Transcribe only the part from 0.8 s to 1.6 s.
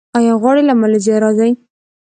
مالیزیا راځي؟